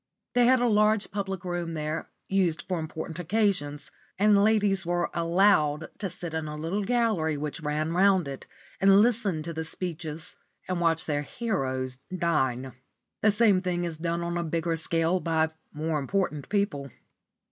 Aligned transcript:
They 0.33 0.47
had 0.47 0.59
a 0.61 0.67
large 0.67 1.11
public 1.11 1.45
room 1.45 1.75
there, 1.75 2.09
used 2.27 2.63
for 2.63 2.79
important 2.79 3.19
occasions; 3.19 3.91
and 4.17 4.43
ladies 4.43 4.83
were 4.83 5.11
allowed 5.13 5.91
to 5.99 6.09
sit 6.09 6.33
in 6.33 6.47
a 6.47 6.55
little 6.55 6.83
gallery 6.83 7.37
which 7.37 7.59
ran 7.61 7.93
round 7.93 8.27
it, 8.27 8.47
and 8.79 8.99
listen 8.99 9.43
to 9.43 9.53
the 9.53 9.63
speeches 9.63 10.35
and 10.67 10.81
watch 10.81 11.05
their 11.05 11.21
heroes 11.21 11.99
dine. 12.17 12.73
The 13.21 13.29
same 13.29 13.61
thing 13.61 13.83
is 13.83 13.97
done 13.99 14.23
on 14.23 14.39
a 14.39 14.43
bigger 14.43 14.75
scale 14.75 15.19
by 15.19 15.51
more 15.71 15.99
important 15.99 16.49
people. 16.49 16.89